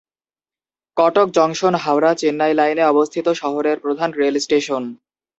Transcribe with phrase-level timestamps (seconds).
[0.97, 4.83] Cuttack junction Howrah Chennai লাইনে অবস্থিত শহরের প্রধান রেল স্টেশন।